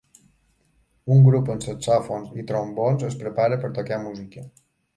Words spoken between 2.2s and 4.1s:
i trombons es prepara per tocar